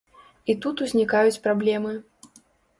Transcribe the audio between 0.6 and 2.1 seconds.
тут узнікаюць праблемы.